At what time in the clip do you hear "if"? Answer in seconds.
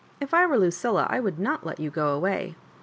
0.19-0.33